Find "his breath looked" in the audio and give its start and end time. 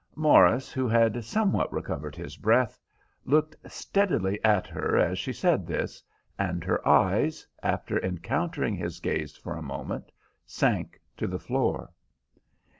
2.15-3.55